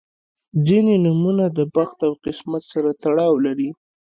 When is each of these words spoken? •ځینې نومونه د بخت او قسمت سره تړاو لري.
•ځینې 0.67 0.95
نومونه 1.05 1.45
د 1.57 1.59
بخت 1.75 1.97
او 2.07 2.11
قسمت 2.25 2.63
سره 2.73 2.89
تړاو 3.01 3.33
لري. 3.45 3.69